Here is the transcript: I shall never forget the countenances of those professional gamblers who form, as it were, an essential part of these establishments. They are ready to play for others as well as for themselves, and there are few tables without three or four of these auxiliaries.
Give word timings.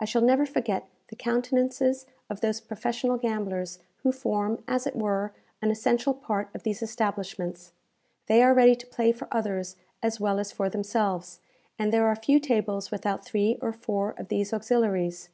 I 0.00 0.06
shall 0.06 0.22
never 0.22 0.46
forget 0.46 0.88
the 1.08 1.14
countenances 1.16 2.06
of 2.30 2.40
those 2.40 2.58
professional 2.58 3.18
gamblers 3.18 3.80
who 3.98 4.10
form, 4.10 4.64
as 4.66 4.86
it 4.86 4.96
were, 4.96 5.34
an 5.60 5.70
essential 5.70 6.14
part 6.14 6.48
of 6.54 6.62
these 6.62 6.82
establishments. 6.82 7.72
They 8.28 8.42
are 8.42 8.54
ready 8.54 8.74
to 8.74 8.86
play 8.86 9.12
for 9.12 9.28
others 9.30 9.76
as 10.02 10.18
well 10.18 10.38
as 10.38 10.52
for 10.52 10.70
themselves, 10.70 11.38
and 11.78 11.92
there 11.92 12.06
are 12.06 12.16
few 12.16 12.40
tables 12.40 12.90
without 12.90 13.26
three 13.26 13.58
or 13.60 13.74
four 13.74 14.12
of 14.16 14.28
these 14.28 14.54
auxiliaries. 14.54 15.28